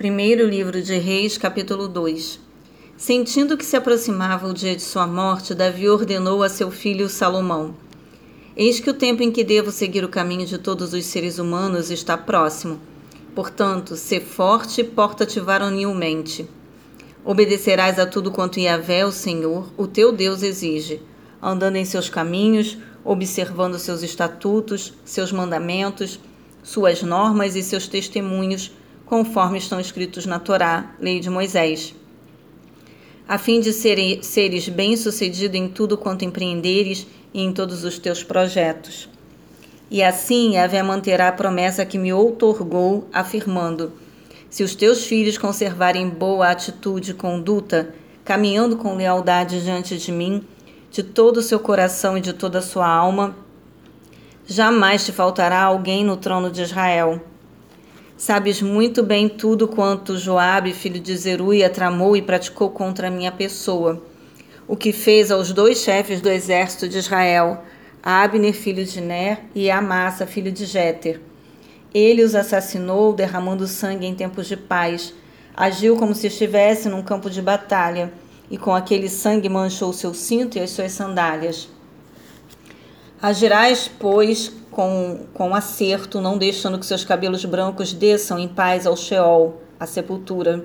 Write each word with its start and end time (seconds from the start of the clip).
Primeiro 0.00 0.48
livro 0.48 0.80
de 0.80 0.96
Reis, 0.96 1.36
capítulo 1.36 1.86
2. 1.86 2.40
Sentindo 2.96 3.54
que 3.54 3.66
se 3.66 3.76
aproximava 3.76 4.48
o 4.48 4.54
dia 4.54 4.74
de 4.74 4.80
sua 4.80 5.06
morte, 5.06 5.54
Davi 5.54 5.90
ordenou 5.90 6.42
a 6.42 6.48
seu 6.48 6.70
filho 6.70 7.06
Salomão: 7.06 7.74
Eis 8.56 8.80
que 8.80 8.88
o 8.88 8.94
tempo 8.94 9.22
em 9.22 9.30
que 9.30 9.44
devo 9.44 9.70
seguir 9.70 10.02
o 10.02 10.08
caminho 10.08 10.46
de 10.46 10.56
todos 10.56 10.94
os 10.94 11.04
seres 11.04 11.38
humanos 11.38 11.90
está 11.90 12.16
próximo. 12.16 12.80
Portanto, 13.34 13.94
sê 13.94 14.20
forte 14.20 14.80
e 14.80 14.84
porta-te 14.84 15.38
varonilmente. 15.38 16.48
Obedecerás 17.22 17.98
a 17.98 18.06
tudo 18.06 18.30
quanto 18.30 18.58
Yahvé, 18.58 19.04
o 19.04 19.12
Senhor, 19.12 19.70
o 19.76 19.86
teu 19.86 20.12
Deus, 20.12 20.42
exige, 20.42 21.02
andando 21.42 21.76
em 21.76 21.84
seus 21.84 22.08
caminhos, 22.08 22.78
observando 23.04 23.78
seus 23.78 24.02
estatutos, 24.02 24.94
seus 25.04 25.30
mandamentos, 25.30 26.18
suas 26.62 27.02
normas 27.02 27.54
e 27.54 27.62
seus 27.62 27.86
testemunhos 27.86 28.72
conforme 29.10 29.58
estão 29.58 29.80
escritos 29.80 30.24
na 30.24 30.38
Torá, 30.38 30.94
lei 31.00 31.18
de 31.18 31.28
Moisés, 31.28 31.96
a 33.26 33.36
fim 33.38 33.58
de 33.58 33.72
seres 33.72 34.68
bem-sucedido 34.68 35.56
em 35.56 35.66
tudo 35.66 35.98
quanto 35.98 36.24
empreenderes 36.24 37.08
e 37.34 37.42
em 37.42 37.52
todos 37.52 37.82
os 37.82 37.98
teus 37.98 38.22
projetos. 38.22 39.08
E 39.90 40.00
assim 40.00 40.54
Yahvé 40.54 40.80
manterá 40.84 41.26
a 41.26 41.32
promessa 41.32 41.84
que 41.84 41.98
me 41.98 42.12
outorgou, 42.12 43.08
afirmando: 43.12 43.92
Se 44.48 44.62
os 44.62 44.76
teus 44.76 45.04
filhos 45.04 45.36
conservarem 45.36 46.08
boa 46.08 46.48
atitude 46.48 47.10
e 47.10 47.14
conduta, 47.14 47.92
caminhando 48.24 48.76
com 48.76 48.94
lealdade 48.94 49.60
diante 49.60 49.98
de 49.98 50.12
mim, 50.12 50.44
de 50.88 51.02
todo 51.02 51.38
o 51.38 51.42
seu 51.42 51.58
coração 51.58 52.16
e 52.16 52.20
de 52.20 52.32
toda 52.32 52.60
a 52.60 52.62
sua 52.62 52.86
alma, 52.86 53.34
jamais 54.46 55.04
te 55.04 55.10
faltará 55.10 55.60
alguém 55.60 56.04
no 56.04 56.16
trono 56.16 56.48
de 56.48 56.62
Israel 56.62 57.20
Sabes 58.20 58.60
muito 58.60 59.02
bem 59.02 59.30
tudo 59.30 59.66
quanto 59.66 60.18
Joabe, 60.18 60.74
filho 60.74 61.00
de 61.00 61.16
Zeruia, 61.16 61.70
tramou 61.70 62.14
e 62.14 62.20
praticou 62.20 62.68
contra 62.68 63.08
a 63.08 63.10
minha 63.10 63.32
pessoa. 63.32 64.04
O 64.68 64.76
que 64.76 64.92
fez 64.92 65.30
aos 65.30 65.54
dois 65.54 65.78
chefes 65.78 66.20
do 66.20 66.28
exército 66.28 66.86
de 66.86 66.98
Israel, 66.98 67.64
Abner, 68.02 68.52
filho 68.52 68.84
de 68.84 69.00
Ner, 69.00 69.38
e 69.54 69.70
Amasa, 69.70 70.26
filho 70.26 70.52
de 70.52 70.66
Jéter. 70.66 71.18
Ele 71.94 72.22
os 72.22 72.34
assassinou, 72.34 73.14
derramando 73.14 73.66
sangue 73.66 74.04
em 74.04 74.14
tempos 74.14 74.46
de 74.46 74.56
paz. 74.58 75.14
Agiu 75.56 75.96
como 75.96 76.14
se 76.14 76.26
estivesse 76.26 76.90
num 76.90 77.02
campo 77.02 77.30
de 77.30 77.40
batalha, 77.40 78.12
e 78.50 78.58
com 78.58 78.74
aquele 78.74 79.08
sangue 79.08 79.48
manchou 79.48 79.94
seu 79.94 80.12
cinto 80.12 80.58
e 80.58 80.60
as 80.60 80.68
suas 80.68 80.92
sandálias. 80.92 81.70
Agirás, 83.22 83.86
pois, 83.98 84.50
com, 84.70 85.26
com 85.34 85.54
acerto, 85.54 86.22
não 86.22 86.38
deixando 86.38 86.78
que 86.78 86.86
seus 86.86 87.04
cabelos 87.04 87.44
brancos 87.44 87.92
desçam 87.92 88.38
em 88.38 88.48
paz 88.48 88.86
ao 88.86 88.96
Sheol, 88.96 89.60
a 89.78 89.86
sepultura. 89.86 90.64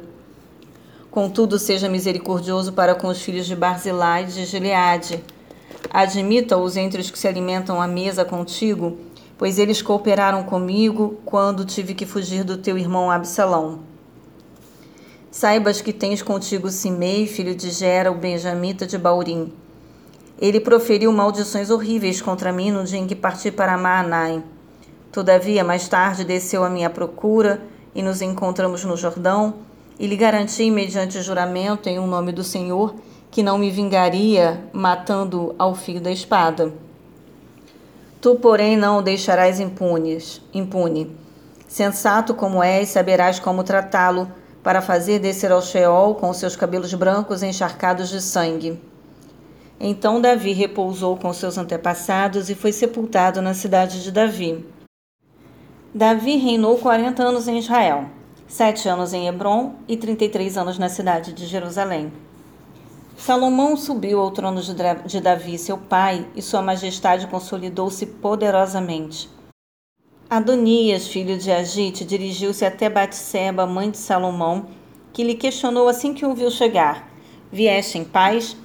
Contudo, 1.11 1.59
seja 1.59 1.89
misericordioso 1.89 2.71
para 2.71 2.95
com 2.95 3.07
os 3.07 3.21
filhos 3.21 3.45
de 3.45 3.57
Barzilai 3.57 4.23
e 4.23 4.27
de 4.27 4.45
Gileade. 4.45 5.21
Admita-os 5.89 6.77
entre 6.77 7.01
os 7.01 7.11
que 7.11 7.19
se 7.19 7.27
alimentam 7.27 7.81
à 7.81 7.87
mesa 7.89 8.23
contigo, 8.23 8.97
pois 9.37 9.59
eles 9.59 9.81
cooperaram 9.81 10.41
comigo 10.43 11.19
quando 11.25 11.65
tive 11.65 11.93
que 11.93 12.05
fugir 12.05 12.45
do 12.45 12.55
teu 12.55 12.77
irmão 12.77 13.11
Absalão. 13.11 13.79
Saibas 15.29 15.81
que 15.81 15.91
tens 15.91 16.21
contigo 16.21 16.69
Simei, 16.69 17.27
filho 17.27 17.53
de 17.53 17.69
Gera, 17.69 18.09
o 18.09 18.15
benjamita 18.15 18.87
de 18.87 18.97
Baurim 18.97 19.51
ele 20.39 20.59
proferiu 20.59 21.11
maldições 21.11 21.69
horríveis 21.69 22.21
contra 22.21 22.51
mim 22.51 22.71
no 22.71 22.83
dia 22.83 22.99
em 22.99 23.07
que 23.07 23.15
parti 23.15 23.51
para 23.51 23.77
Maanai. 23.77 24.43
Todavia, 25.11 25.63
mais 25.63 25.87
tarde 25.87 26.25
desceu 26.25 26.63
à 26.63 26.69
minha 26.69 26.89
procura 26.89 27.61
e 27.93 28.03
nos 28.03 28.21
encontramos 28.21 28.83
no 28.83 28.97
Jordão, 28.97 29.53
e 29.97 30.07
lhe 30.07 30.17
garanti, 30.17 30.69
mediante 30.69 31.21
juramento 31.21 31.87
em 31.87 31.97
um 31.97 32.05
nome 32.05 32.33
do 32.33 32.43
Senhor, 32.43 32.93
que 33.31 33.41
não 33.41 33.57
me 33.57 33.71
vingaria 33.71 34.61
matando 34.73 35.55
ao 35.57 35.73
fio 35.73 36.01
da 36.01 36.11
espada. 36.11 36.73
Tu, 38.19 38.35
porém, 38.35 38.75
não 38.75 38.97
o 38.97 39.01
deixarás 39.01 39.59
impunes, 39.59 40.41
impune. 40.53 41.15
Sensato 41.67 42.33
como 42.33 42.61
és, 42.61 42.89
saberás 42.89 43.39
como 43.39 43.63
tratá-lo, 43.63 44.29
para 44.61 44.81
fazer 44.81 45.19
descer 45.19 45.51
ao 45.51 45.61
Sheol 45.61 46.15
com 46.15 46.33
seus 46.33 46.55
cabelos 46.55 46.93
brancos 46.93 47.43
encharcados 47.43 48.09
de 48.09 48.19
sangue. 48.19 48.81
Então 49.79 50.21
Davi 50.21 50.53
repousou 50.53 51.17
com 51.17 51.31
seus 51.33 51.57
antepassados 51.57 52.49
e 52.49 52.55
foi 52.55 52.71
sepultado 52.71 53.41
na 53.41 53.53
cidade 53.53 54.03
de 54.03 54.11
Davi. 54.11 54.65
Davi 55.93 56.37
reinou 56.37 56.77
40 56.77 57.23
anos 57.23 57.47
em 57.47 57.59
Israel, 57.59 58.09
sete 58.47 58.87
anos 58.87 59.13
em 59.13 59.27
Hebron 59.27 59.75
e 59.87 59.97
33 59.97 60.57
anos 60.57 60.77
na 60.77 60.89
cidade 60.89 61.33
de 61.33 61.45
Jerusalém. 61.45 62.11
Salomão 63.17 63.77
subiu 63.77 64.19
ao 64.19 64.31
trono 64.31 64.61
de 64.61 65.21
Davi, 65.21 65.57
seu 65.57 65.77
pai, 65.77 66.27
e 66.35 66.41
sua 66.41 66.61
majestade 66.61 67.27
consolidou-se 67.27 68.05
poderosamente. 68.05 69.29
Adonias, 70.29 71.07
filho 71.07 71.37
de 71.37 71.51
Agite, 71.51 72.03
dirigiu-se 72.03 72.65
até 72.65 72.89
Batseba, 72.89 73.65
mãe 73.65 73.89
de 73.89 73.97
Salomão, 73.97 74.67
que 75.13 75.23
lhe 75.23 75.35
questionou 75.35 75.87
assim 75.87 76.13
que 76.13 76.25
o 76.25 76.33
viu 76.33 76.51
chegar: 76.51 77.09
Vieste 77.51 77.97
em 77.97 78.03
paz? 78.03 78.57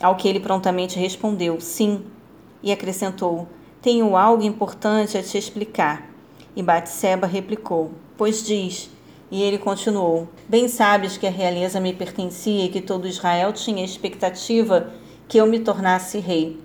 Ao 0.00 0.16
que 0.16 0.28
ele 0.28 0.40
prontamente 0.40 0.98
respondeu: 0.98 1.60
Sim. 1.60 2.04
E 2.62 2.72
acrescentou: 2.72 3.48
Tenho 3.80 4.16
algo 4.16 4.42
importante 4.42 5.16
a 5.16 5.22
te 5.22 5.38
explicar. 5.38 6.08
E 6.56 6.62
Batseba 6.62 7.26
replicou: 7.26 7.92
Pois 8.16 8.44
diz. 8.44 8.90
E 9.30 9.42
ele 9.42 9.58
continuou: 9.58 10.28
Bem 10.48 10.68
sabes 10.68 11.16
que 11.16 11.26
a 11.26 11.30
realeza 11.30 11.80
me 11.80 11.92
pertencia 11.92 12.64
e 12.64 12.68
que 12.68 12.80
todo 12.80 13.08
Israel 13.08 13.52
tinha 13.52 13.84
expectativa 13.84 14.92
que 15.26 15.38
eu 15.38 15.46
me 15.46 15.58
tornasse 15.58 16.18
rei. 16.18 16.58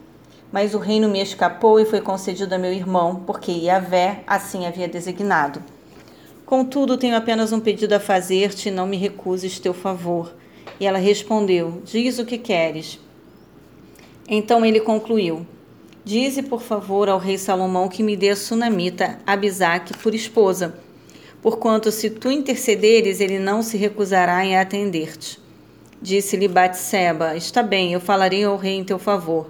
Mas 0.52 0.74
o 0.74 0.80
reino 0.80 1.08
me 1.08 1.22
escapou 1.22 1.80
e 1.80 1.86
foi 1.86 2.02
concedido 2.02 2.54
a 2.56 2.58
meu 2.58 2.74
irmão, 2.74 3.24
porque 3.26 3.52
Yahvé 3.52 4.24
assim 4.26 4.66
havia 4.66 4.88
designado. 4.88 5.64
Contudo, 6.46 6.98
tenho 6.98 7.16
apenas 7.16 7.52
um 7.52 7.60
pedido 7.60 7.94
a 7.94 8.00
fazer-te, 8.00 8.72
não 8.72 8.88
me 8.88 8.98
recuses 8.98 9.60
teu 9.60 9.74
favor. 9.74 10.34
E 10.80 10.86
ela 10.88 10.98
respondeu: 10.98 11.82
Diz 11.86 12.18
o 12.18 12.26
que 12.26 12.38
queres. 12.38 13.00
Então 14.30 14.64
ele 14.64 14.80
concluiu: 14.80 15.46
Dize, 16.06 16.44
por 16.44 16.62
favor, 16.62 17.10
ao 17.10 17.18
rei 17.18 17.38
Salomão 17.38 17.90
que 17.90 18.04
me 18.04 18.16
dê 18.16 18.30
a 18.30 18.36
sunamita 18.36 19.18
Abisaque 19.26 19.98
por 19.98 20.14
esposa, 20.14 20.76
porquanto 21.42 21.92
se 21.92 22.12
tu 22.12 22.30
intercederes, 22.30 23.20
ele 23.20 23.40
não 23.40 23.64
se 23.64 23.76
recusará 23.76 24.46
em 24.46 24.56
atender-te. 24.56 25.40
Disse-lhe 26.00 26.48
Batseba: 26.48 27.36
Está 27.36 27.64
bem, 27.64 27.94
eu 27.94 28.00
falarei 28.00 28.44
ao 28.44 28.56
rei 28.56 28.76
em 28.76 28.84
teu 28.84 29.00
favor. 29.00 29.50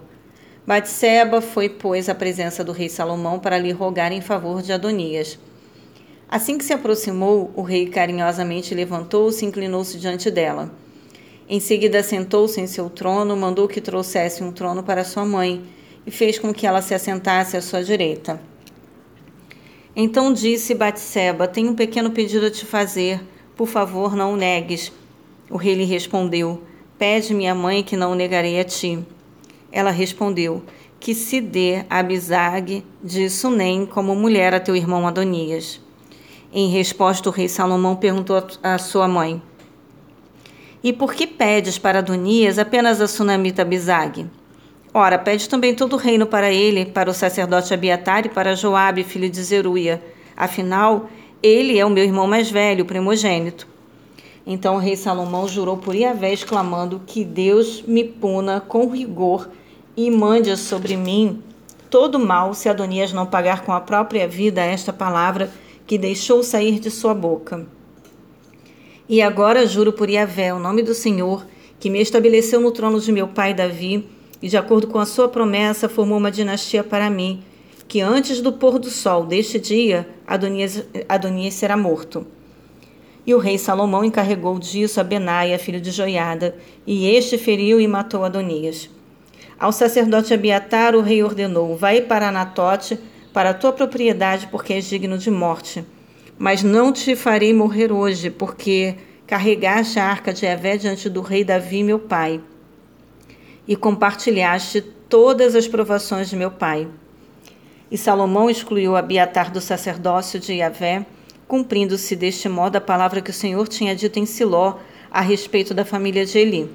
Batseba 0.66 1.41
foi, 1.41 1.67
pois, 1.67 2.07
à 2.07 2.16
presença 2.16 2.63
do 2.63 2.72
rei 2.72 2.88
Salomão 2.88 3.38
para 3.38 3.57
lhe 3.57 3.72
rogar 3.72 4.13
em 4.13 4.22
favor 4.22 4.61
de 4.61 4.72
Adonias. 4.72 5.38
Assim 6.29 6.57
que 6.57 6.63
se 6.63 6.72
aproximou, 6.72 7.51
o 7.56 7.63
rei 7.63 7.88
carinhosamente 7.88 8.73
levantou-se 8.73 9.44
e 9.44 9.47
inclinou-se 9.47 9.97
diante 9.97 10.29
dela. 10.31 10.72
Em 11.51 11.59
seguida, 11.59 12.03
sentou-se 12.03 12.61
em 12.61 12.67
seu 12.67 12.91
trono, 12.91 13.35
mandou 13.35 13.67
que 13.67 13.81
trouxesse 13.81 14.43
um 14.43 14.51
trono 14.51 14.83
para 14.83 15.03
sua 15.03 15.25
mãe 15.25 15.63
e 16.05 16.11
fez 16.11 16.37
com 16.37 16.53
que 16.53 16.67
ela 16.67 16.79
se 16.79 16.93
assentasse 16.93 17.57
à 17.57 17.61
sua 17.61 17.83
direita. 17.83 18.39
Então 19.95 20.31
disse 20.31 20.75
Batseba: 20.75 21.47
Tenho 21.47 21.71
um 21.71 21.75
pequeno 21.75 22.11
pedido 22.11 22.45
a 22.45 22.51
te 22.51 22.67
fazer. 22.67 23.19
Por 23.55 23.67
favor, 23.67 24.15
não 24.15 24.33
o 24.33 24.37
negues. 24.37 24.91
O 25.49 25.57
rei 25.57 25.73
lhe 25.73 25.85
respondeu: 25.85 26.61
Pede 26.99 27.33
minha 27.33 27.55
mãe 27.55 27.81
que 27.81 27.97
não 27.97 28.11
o 28.11 28.16
negarei 28.16 28.59
a 28.59 28.63
ti. 28.63 28.99
Ela 29.71 29.89
respondeu: 29.89 30.61
Que 30.99 31.16
se 31.16 31.41
dê 31.41 31.83
Abisag 31.89 32.85
de 33.03 33.27
Sunem 33.27 33.87
como 33.87 34.16
mulher 34.16 34.53
a 34.53 34.59
teu 34.59 34.75
irmão 34.75 35.07
Adonias. 35.07 35.81
Em 36.53 36.69
resposta, 36.69 37.27
o 37.27 37.31
rei 37.31 37.47
Salomão 37.47 37.95
perguntou 37.95 38.45
à 38.61 38.77
sua 38.77 39.07
mãe: 39.07 39.41
e 40.84 40.93
por 40.93 41.14
que 41.14 41.28
pedes 41.28 41.78
para 41.78 41.99
Adonias 41.99 42.58
apenas 42.58 43.02
a 43.02 43.08
sunamita 43.08 43.66
Bizag? 43.66 44.26
Ora, 44.93 45.20
pede 45.20 45.47
também 45.47 45.76
todo 45.76 45.93
o 45.93 45.97
reino 45.97 46.26
para 46.26 46.52
ele, 46.52 46.85
para 46.85 47.09
o 47.09 47.14
sacerdote 47.14 47.73
Abiatar 47.73 48.26
e 48.26 48.29
para 48.29 48.55
Joabe, 48.55 49.03
filho 49.03 49.29
de 49.29 49.43
Zeruia. 49.43 50.02
Afinal, 50.35 51.09
ele 51.43 51.78
é 51.78 51.85
o 51.85 51.90
meu 51.90 52.03
irmão 52.03 52.26
mais 52.26 52.49
velho, 52.49 52.85
primogênito. 52.85 53.67
Então 54.47 54.76
o 54.76 54.79
rei 54.79 54.96
Salomão 54.96 55.47
jurou 55.47 55.78
por 55.78 55.93
Iavé, 55.93 56.34
exclamando: 56.34 57.02
Que 57.05 57.23
Deus 57.23 57.84
me 57.84 58.03
puna 58.03 58.59
com 58.59 58.90
rigor 58.90 59.49
e 59.96 60.09
mande 60.09 60.55
sobre 60.58 60.97
mim 60.97 61.43
todo 61.90 62.20
mal 62.20 62.53
se 62.53 62.70
Adonias 62.70 63.11
não 63.11 63.26
pagar 63.26 63.64
com 63.64 63.73
a 63.73 63.81
própria 63.81 64.28
vida 64.28 64.61
esta 64.61 64.93
palavra 64.93 65.52
que 65.87 65.97
deixou 65.97 66.43
sair 66.43 66.79
de 66.79 66.91
sua 66.91 67.14
boca. 67.14 67.67
E 69.09 69.23
agora 69.23 69.66
juro 69.66 69.91
por 69.91 70.08
Yahvé, 70.08 70.53
o 70.53 70.59
nome 70.59 70.84
do 70.84 70.94
Senhor, 70.94 71.44
que 71.79 71.90
me 71.90 72.00
estabeleceu 72.00 72.61
no 72.61 72.72
trono 72.72 73.00
de 73.00 73.11
meu 73.11 73.28
pai 73.28 73.56
Davi, 73.56 74.08
e 74.40 74.47
de 74.47 74.56
acordo 74.56 74.85
com 74.85 75.00
a 75.00 75.06
sua 75.08 75.28
promessa 75.28 75.90
formou 75.90 76.20
uma 76.20 76.29
dinastia 76.29 76.84
para 76.84 77.09
mim, 77.09 77.41
que 77.88 78.02
antes 78.02 78.40
do 78.40 78.53
pôr 78.53 78.78
do 78.78 78.91
sol 78.91 79.26
deste 79.26 79.59
dia 79.59 80.08
Adonias, 80.28 80.85
Adonias 81.09 81.56
será 81.56 81.76
morto. 81.76 82.28
E 83.26 83.34
o 83.34 83.40
rei 83.40 83.58
Salomão 83.58 84.06
encarregou 84.06 84.59
disso 84.59 85.02
a 85.02 85.03
Benaia, 85.03 85.58
filho 85.58 85.82
de 85.82 85.90
Joiada, 85.90 86.55
e 86.85 87.09
este 87.09 87.35
feriu 87.35 87.82
e 87.82 87.88
matou 87.88 88.23
Adonias. 88.23 88.91
Ao 89.59 89.72
sacerdote 89.72 90.35
Abiatar, 90.35 90.96
o 90.96 91.02
rei 91.02 91.23
ordenou: 91.23 91.76
Vai 91.76 92.00
para 92.02 92.29
Anatote, 92.29 93.00
para 93.34 93.50
a 93.50 93.53
tua 93.55 93.73
propriedade, 93.73 94.47
porque 94.52 94.73
és 94.73 94.88
digno 94.88 95.17
de 95.17 95.32
morte. 95.32 95.84
Mas 96.40 96.64
não 96.64 96.94
te 96.94 97.18
farei 97.18 97.53
morrer 97.53 97.91
hoje, 97.91 98.30
porque 98.30 98.96
carregaste 99.28 100.00
a 100.00 100.06
arca 100.06 100.32
de 100.32 100.46
Evé 100.46 100.78
diante 100.78 101.09
do 101.09 101.20
rei 101.20 101.44
Davi, 101.44 101.84
meu 101.84 102.00
pai, 102.00 102.40
e 103.68 103.76
compartilhaste 103.76 104.82
todas 105.09 105.53
as 105.53 105.68
provações 105.68 106.30
de 106.30 106.38
meu 106.38 106.50
pai. 106.50 106.88
E 107.91 107.97
Salomão 107.97 108.50
excluiu 108.50 108.96
Abiatar 108.96 109.52
do 109.52 109.59
sacerdócio 109.59 110.40
de 110.40 110.53
Yahvé, 110.53 111.06
cumprindo-se 111.46 112.16
deste 112.16 112.47
modo 112.47 112.78
a 112.78 112.82
palavra 112.82 113.22
que 113.22 113.32
o 113.32 113.34
Senhor 113.34 113.68
tinha 113.68 113.94
dito 113.94 114.18
em 114.18 114.26
Siló 114.26 114.78
a 115.12 115.20
respeito 115.20 115.74
da 115.74 115.84
família 115.84 116.26
de 116.26 116.38
Eli. 116.38 116.72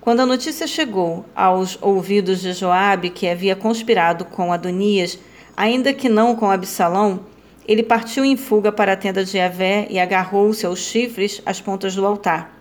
Quando 0.00 0.20
a 0.20 0.26
notícia 0.26 0.66
chegou 0.66 1.26
aos 1.36 1.76
ouvidos 1.82 2.40
de 2.40 2.54
Joabe 2.54 3.10
que 3.10 3.28
havia 3.28 3.54
conspirado 3.54 4.24
com 4.24 4.54
Adonias, 4.54 5.18
ainda 5.54 5.92
que 5.92 6.08
não 6.08 6.34
com 6.34 6.50
Absalão, 6.50 7.28
ele 7.70 7.84
partiu 7.84 8.24
em 8.24 8.36
fuga 8.36 8.72
para 8.72 8.94
a 8.94 8.96
tenda 8.96 9.24
de 9.24 9.30
Javé 9.30 9.86
e 9.88 10.00
agarrou-se 10.00 10.66
aos 10.66 10.80
chifres 10.80 11.40
às 11.46 11.60
pontas 11.60 11.94
do 11.94 12.04
altar. 12.04 12.52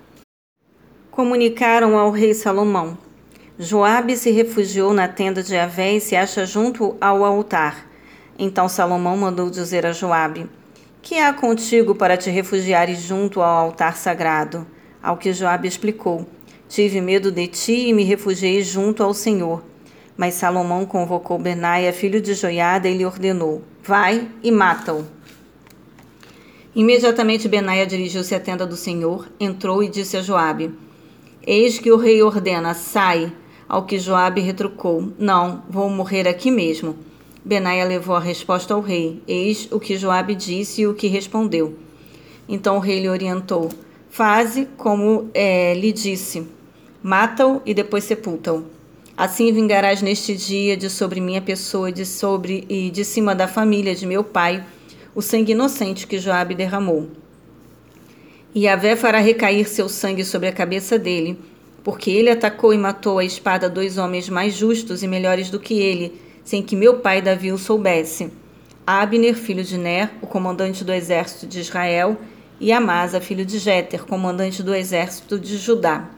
Comunicaram 1.10 1.98
ao 1.98 2.12
rei 2.12 2.32
Salomão. 2.36 2.96
Joabe 3.58 4.16
se 4.16 4.30
refugiou 4.30 4.94
na 4.94 5.08
tenda 5.08 5.42
de 5.42 5.50
Javé 5.50 5.94
e 5.94 6.00
se 6.00 6.16
acha 6.16 6.46
junto 6.46 6.96
ao 7.02 7.26
altar. 7.26 7.88
Então 8.38 8.70
Salomão 8.70 9.18
mandou 9.18 9.50
dizer 9.50 9.84
a 9.84 9.92
Joabe: 9.92 10.48
Que 11.02 11.18
há 11.18 11.34
contigo 11.34 11.96
para 11.96 12.16
te 12.16 12.30
refugiares 12.30 13.02
junto 13.02 13.42
ao 13.42 13.66
altar 13.66 13.98
sagrado? 13.98 14.64
Ao 15.02 15.18
que 15.18 15.34
Joabe 15.34 15.68
explicou: 15.68 16.28
Tive 16.68 17.02
medo 17.02 17.32
de 17.32 17.48
ti 17.48 17.88
e 17.88 17.94
me 17.94 18.04
refugiei 18.04 18.62
junto 18.62 19.02
ao 19.02 19.16
Senhor. 19.16 19.64
Mas 20.16 20.36
Salomão 20.36 20.86
convocou 20.86 21.40
Benaia, 21.40 21.92
filho 21.92 22.22
de 22.22 22.36
Joiada, 22.36 22.88
e 22.88 22.96
lhe 22.96 23.08
ordenou: 23.08 23.64
Vai 23.90 24.30
e 24.44 24.52
mata-o. 24.52 25.04
Imediatamente 26.76 27.48
Benaia 27.48 27.88
dirigiu-se 27.88 28.36
à 28.36 28.40
tenda 28.40 28.64
do 28.64 28.78
Senhor, 28.78 29.28
entrou 29.40 29.82
e 29.82 29.90
disse 29.90 30.16
a 30.16 30.22
Joabe: 30.22 30.72
Eis 31.42 31.80
que 31.80 31.92
o 31.92 31.98
rei 31.98 32.22
ordena: 32.22 32.76
Sai. 32.76 33.34
Ao 33.68 33.88
que 33.88 33.98
Joabe 33.98 34.42
retrucou: 34.42 35.12
Não, 35.18 35.64
vou 35.68 35.90
morrer 35.90 36.28
aqui 36.28 36.52
mesmo. 36.52 36.98
Benaia 37.44 37.84
levou 37.84 38.16
a 38.16 38.20
resposta 38.20 38.76
ao 38.76 38.80
rei. 38.80 39.24
Eis 39.28 39.68
o 39.72 39.80
que 39.80 39.98
Joabe 39.98 40.36
disse 40.36 40.82
e 40.82 40.88
o 40.88 40.94
que 40.94 41.08
respondeu. 41.08 41.76
Então 42.48 42.78
o 42.78 42.80
rei 42.80 43.00
lhe 43.00 43.10
orientou: 43.10 43.70
Faze 44.12 44.68
como 44.78 45.32
é, 45.34 45.74
lhe 45.74 45.92
disse. 45.92 46.48
Mata-o 47.02 47.60
e 47.66 47.74
depois 47.74 48.04
sepulta-o. 48.04 48.79
Assim 49.20 49.52
vingarás 49.52 50.02
neste 50.02 50.34
dia 50.34 50.78
de 50.78 50.90
sobre 50.90 51.20
minha 51.20 51.42
pessoa 51.42 51.90
e 51.90 51.92
de 51.92 52.06
sobre 52.06 52.64
e 52.70 52.90
de 52.90 53.04
cima 53.04 53.36
da 53.36 53.50
família 53.50 53.94
de 53.94 54.06
meu 54.06 54.24
pai 54.24 54.64
o 55.14 55.22
sangue 55.22 55.52
inocente 55.52 56.08
que 56.08 56.18
Joabe 56.18 56.56
derramou. 56.56 57.10
E 58.56 58.62
Yahvé 58.62 58.96
fará 58.96 59.20
recair 59.20 59.68
seu 59.68 59.90
sangue 59.90 60.24
sobre 60.24 60.48
a 60.48 60.54
cabeça 60.54 60.98
dele, 60.98 61.38
porque 61.84 62.10
ele 62.10 62.30
atacou 62.30 62.74
e 62.74 62.78
matou 62.78 63.20
a 63.20 63.26
espada 63.26 63.70
dois 63.70 63.98
homens 63.98 64.30
mais 64.30 64.54
justos 64.54 65.04
e 65.04 65.08
melhores 65.08 65.50
do 65.50 65.60
que 65.60 65.74
ele, 65.74 66.18
sem 66.42 66.64
que 66.64 66.74
meu 66.74 67.00
pai 67.00 67.22
Davi 67.22 67.52
o 67.52 67.58
soubesse. 67.58 68.32
Abner, 68.88 69.36
filho 69.36 69.66
de 69.66 69.78
Ner, 69.78 70.12
o 70.22 70.28
comandante 70.28 70.82
do 70.82 70.94
exército 70.94 71.46
de 71.46 71.60
Israel, 71.60 72.18
e 72.58 72.72
Amasa, 72.72 73.20
filho 73.20 73.46
de 73.46 73.60
Jéter, 73.60 74.06
comandante 74.06 74.64
do 74.64 74.74
exército 74.74 75.38
de 75.38 75.58
Judá. 75.58 76.10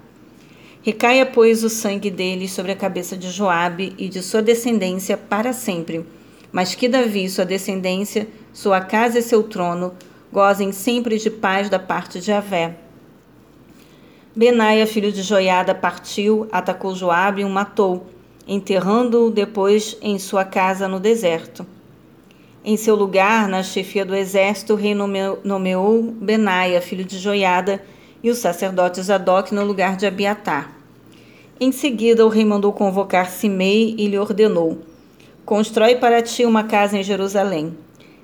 Recaia, 0.83 1.27
pois, 1.27 1.63
o 1.63 1.69
sangue 1.69 2.09
deles 2.09 2.51
sobre 2.51 2.71
a 2.71 2.75
cabeça 2.75 3.15
de 3.15 3.29
Joabe 3.29 3.93
e 3.99 4.09
de 4.09 4.23
sua 4.23 4.41
descendência 4.41 5.15
para 5.15 5.53
sempre. 5.53 6.03
Mas 6.51 6.73
que 6.73 6.89
Davi 6.89 7.29
sua 7.29 7.45
descendência, 7.45 8.27
sua 8.51 8.81
casa 8.81 9.19
e 9.19 9.21
seu 9.21 9.43
trono, 9.43 9.93
gozem 10.33 10.71
sempre 10.71 11.19
de 11.19 11.29
paz 11.29 11.69
da 11.69 11.77
parte 11.77 12.19
de 12.19 12.31
Avé. 12.31 12.75
Benaia, 14.35 14.87
filho 14.87 15.11
de 15.11 15.21
Joiada, 15.21 15.75
partiu, 15.75 16.47
atacou 16.51 16.95
Joabe 16.95 17.41
e 17.41 17.45
o 17.45 17.49
matou, 17.49 18.07
enterrando-o 18.47 19.29
depois 19.29 19.95
em 20.01 20.17
sua 20.17 20.43
casa 20.43 20.87
no 20.87 20.99
deserto. 20.99 21.63
Em 22.65 22.75
seu 22.75 22.95
lugar, 22.95 23.47
na 23.47 23.61
chefia 23.61 24.03
do 24.03 24.15
exército, 24.15 24.73
o 24.73 24.77
rei 24.77 24.95
nomeou 24.95 26.01
Benaia, 26.01 26.81
filho 26.81 27.05
de 27.05 27.19
Joiada, 27.19 27.83
e 28.23 28.29
o 28.29 28.35
sacerdote 28.35 29.01
Zadok 29.01 29.53
no 29.53 29.63
lugar 29.63 29.95
de 29.95 30.05
Abiatar. 30.05 30.71
Em 31.59 31.71
seguida, 31.71 32.25
o 32.25 32.29
rei 32.29 32.43
mandou 32.43 32.73
convocar 32.73 33.29
Simei 33.29 33.95
e 33.97 34.07
lhe 34.07 34.17
ordenou: 34.17 34.79
Constrói 35.45 35.95
para 35.95 36.21
ti 36.21 36.45
uma 36.45 36.63
casa 36.63 36.97
em 36.97 37.03
Jerusalém. 37.03 37.77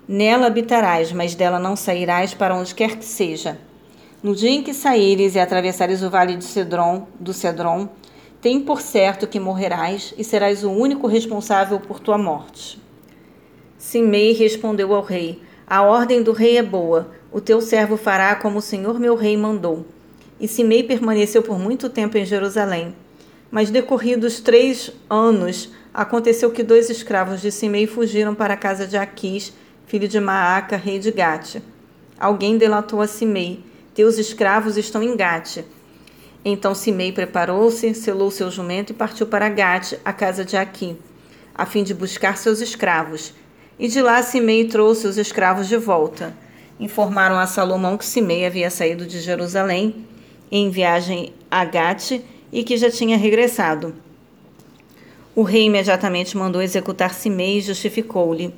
Nela 0.08 0.48
habitarás, 0.48 1.12
mas 1.12 1.36
dela 1.36 1.60
não 1.60 1.76
sairás 1.76 2.34
para 2.34 2.56
onde 2.56 2.74
quer 2.74 2.96
que 2.96 3.06
seja. 3.06 3.60
No 4.24 4.34
dia 4.34 4.50
em 4.50 4.64
que 4.64 4.74
saíres 4.74 5.36
e 5.36 5.40
atravessares 5.40 6.02
o 6.02 6.10
vale 6.10 6.36
de 6.36 6.46
Cedron, 6.46 7.08
do 7.20 7.34
Cedron, 7.34 7.90
tem 8.42 8.60
por 8.62 8.82
certo 8.82 9.28
que 9.28 9.40
morrerás 9.40 10.14
e 10.18 10.24
serás 10.24 10.64
o 10.64 10.72
único 10.72 11.08
responsável 11.08 11.80
por 11.80 12.00
tua 12.00 12.18
morte. 12.18 12.80
Simei 13.78 14.34
respondeu 14.34 14.94
ao 14.96 15.04
rei: 15.04 15.42
A 15.70 15.82
ordem 15.82 16.24
do 16.24 16.32
rei 16.32 16.58
é 16.58 16.64
boa, 16.64 17.12
o 17.30 17.42
teu 17.42 17.60
servo 17.60 17.98
fará 17.98 18.34
como 18.36 18.60
o 18.60 18.62
Senhor 18.62 18.98
meu 18.98 19.16
rei 19.16 19.36
mandou. 19.36 19.86
E 20.40 20.48
Simei 20.48 20.82
permaneceu 20.82 21.44
por 21.44 21.60
muito 21.60 21.90
tempo 21.90 22.18
em 22.18 22.24
Jerusalém. 22.24 22.96
Mas 23.52 23.70
decorridos 23.70 24.40
três 24.40 24.94
anos, 25.10 25.70
aconteceu 25.94 26.52
que 26.52 26.64
dois 26.64 26.90
escravos 26.90 27.42
de 27.42 27.52
Simei 27.52 27.86
fugiram 27.86 28.34
para 28.34 28.54
a 28.54 28.58
casa 28.58 28.88
de 28.88 28.96
Aquis, 28.96 29.52
filho 29.86 30.08
de 30.08 30.22
Maaca, 30.22 30.78
rei 30.78 31.00
de 31.00 31.12
Gate. 31.12 31.58
Alguém 32.18 32.58
delatou 32.58 33.02
a 33.02 33.08
Simei: 33.08 33.62
Teus 33.94 34.18
escravos 34.18 34.78
estão 34.78 35.04
em 35.04 35.18
Gate. 35.18 35.66
Então 36.46 36.74
Simei 36.74 37.12
preparou-se, 37.12 37.94
selou 37.94 38.32
seu 38.32 38.50
jumento 38.50 38.92
e 38.92 38.96
partiu 38.96 39.28
para 39.28 39.50
Gate, 39.50 39.96
a 40.06 40.14
casa 40.14 40.46
de 40.46 40.56
Aqui, 40.56 40.98
a 41.54 41.66
fim 41.66 41.84
de 41.84 41.94
buscar 41.94 42.38
seus 42.38 42.62
escravos. 42.62 43.34
E 43.80 43.88
de 43.88 44.02
lá 44.02 44.22
Simei 44.24 44.66
trouxe 44.66 45.08
os 45.08 45.18
escravos 45.18 45.68
de 45.68 45.78
volta 45.78 46.36
informaram 46.80 47.38
a 47.40 47.48
Salomão 47.48 47.98
que 47.98 48.06
Simei 48.06 48.46
havia 48.46 48.70
saído 48.70 49.06
de 49.06 49.20
Jerusalém 49.20 49.96
em 50.52 50.70
viagem 50.70 51.34
a 51.50 51.66
Gate 51.66 52.22
e 52.52 52.64
que 52.64 52.78
já 52.78 52.90
tinha 52.90 53.18
regressado. 53.18 53.96
O 55.36 55.44
rei 55.44 55.66
imediatamente 55.66 56.38
mandou 56.38 56.62
executar 56.62 57.14
Simei 57.14 57.58
e 57.58 57.62
justificou-lhe: 57.62 58.54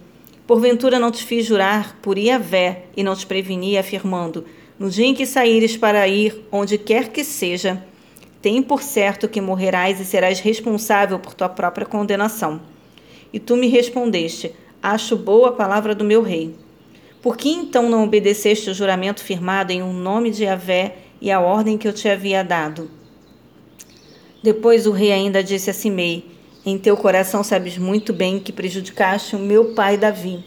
Porventura 0.46 1.00
não 1.00 1.12
te 1.12 1.24
fiz 1.24 1.46
jurar 1.46 1.98
por 2.02 2.18
Iavé 2.18 2.84
e 2.96 3.04
não 3.04 3.16
te 3.16 3.26
preveni, 3.26 3.78
afirmando: 3.78 4.46
No 4.78 4.90
dia 4.90 5.06
em 5.06 5.14
que 5.14 5.26
saíres 5.26 5.76
para 5.76 6.08
ir 6.08 6.46
onde 6.52 6.78
quer 6.78 7.10
que 7.10 7.24
seja, 7.24 7.84
tem 8.42 8.62
por 8.62 8.82
certo 8.82 9.28
que 9.28 9.42
morrerás 9.42 10.00
e 10.00 10.06
serás 10.06 10.40
responsável 10.40 11.20
por 11.20 11.34
tua 11.34 11.50
própria 11.50 11.86
condenação. 11.86 12.62
E 13.34 13.40
tu 13.40 13.58
me 13.58 13.68
respondeste: 13.68 14.54
Acho 14.82 15.18
boa 15.18 15.50
a 15.50 15.52
palavra 15.52 15.94
do 15.94 16.06
meu 16.06 16.22
rei. 16.22 16.56
Por 17.22 17.36
que 17.36 17.50
então 17.50 17.90
não 17.90 18.06
obedeceste 18.06 18.70
o 18.70 18.74
juramento 18.74 19.22
firmado 19.22 19.74
em 19.74 19.84
um 19.84 19.92
nome 19.92 20.32
de 20.32 20.46
Yahvé 20.46 20.96
e 21.20 21.30
a 21.30 21.42
ordem 21.42 21.78
que 21.78 21.86
eu 21.86 21.92
te 21.92 22.08
havia 22.08 22.44
dado? 22.44 22.90
Depois 24.42 24.88
o 24.88 24.92
rei 24.92 25.12
ainda 25.12 25.44
disse 25.44 25.70
a 25.70 25.74
Simei: 25.74 26.32
Em 26.66 26.78
teu 26.78 26.96
coração 26.96 27.44
sabes 27.44 27.78
muito 27.78 28.14
bem 28.14 28.40
que 28.40 28.54
prejudicaste 28.54 29.36
o 29.36 29.40
meu 29.40 29.74
pai 29.74 29.98
Davi. 29.98 30.46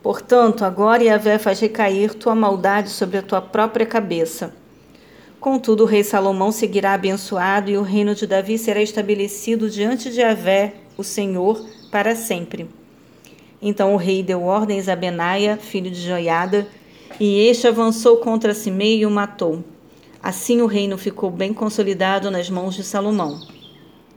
Portanto, 0.00 0.64
agora 0.64 1.02
Yahvé 1.02 1.36
faz 1.36 1.58
recair 1.58 2.14
tua 2.14 2.36
maldade 2.36 2.90
sobre 2.90 3.18
a 3.18 3.22
tua 3.22 3.40
própria 3.40 3.84
cabeça. 3.84 4.54
Contudo, 5.40 5.82
o 5.82 5.86
rei 5.86 6.04
Salomão 6.04 6.52
seguirá 6.52 6.94
abençoado 6.94 7.68
e 7.68 7.76
o 7.76 7.82
reino 7.82 8.14
de 8.14 8.28
Davi 8.28 8.58
será 8.58 8.80
estabelecido 8.80 9.68
diante 9.68 10.08
de 10.08 10.20
Yahvé, 10.20 10.74
o 10.96 11.02
Senhor, 11.02 11.68
para 11.90 12.14
sempre. 12.14 12.70
Então 13.60 13.94
o 13.94 13.96
rei 13.96 14.22
deu 14.22 14.42
ordens 14.42 14.88
a 14.88 14.96
Benaia, 14.96 15.56
filho 15.56 15.90
de 15.90 16.00
Joiada, 16.00 16.66
e 17.18 17.40
este 17.46 17.66
avançou 17.66 18.18
contra 18.18 18.54
Simei 18.54 18.98
e 18.98 19.06
o 19.06 19.10
matou. 19.10 19.64
Assim 20.22 20.60
o 20.60 20.66
reino 20.66 20.98
ficou 20.98 21.30
bem 21.30 21.54
consolidado 21.54 22.30
nas 22.30 22.50
mãos 22.50 22.74
de 22.74 22.82
Salomão. 22.82 23.55